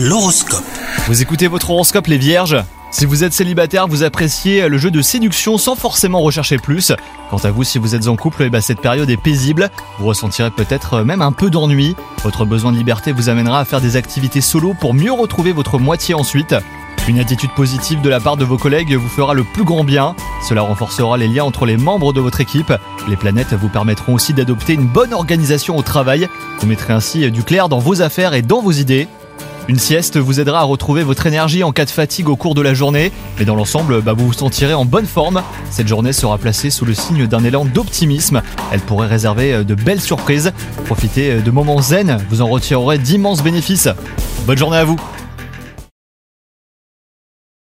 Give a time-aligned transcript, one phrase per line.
[0.00, 0.62] L'horoscope.
[1.08, 2.56] Vous écoutez votre horoscope les vierges?
[2.92, 6.92] Si vous êtes célibataire, vous appréciez le jeu de séduction sans forcément rechercher plus.
[7.30, 9.70] Quant à vous, si vous êtes en couple, eh ben, cette période est paisible.
[9.98, 11.96] Vous ressentirez peut-être même un peu d'ennui.
[12.22, 15.80] Votre besoin de liberté vous amènera à faire des activités solo pour mieux retrouver votre
[15.80, 16.54] moitié ensuite.
[17.08, 20.14] Une attitude positive de la part de vos collègues vous fera le plus grand bien.
[20.48, 22.72] Cela renforcera les liens entre les membres de votre équipe.
[23.08, 26.28] Les planètes vous permettront aussi d'adopter une bonne organisation au travail.
[26.60, 29.08] Vous mettrez ainsi du clair dans vos affaires et dans vos idées.
[29.68, 32.62] Une sieste vous aidera à retrouver votre énergie en cas de fatigue au cours de
[32.62, 35.42] la journée, mais dans l'ensemble, bah, vous vous sentirez en bonne forme.
[35.70, 38.40] Cette journée sera placée sous le signe d'un élan d'optimisme.
[38.72, 40.54] Elle pourrait réserver euh, de belles surprises.
[40.86, 43.90] Profitez euh, de moments zen, vous en retirerez d'immenses bénéfices.
[44.46, 44.96] Bonne journée à vous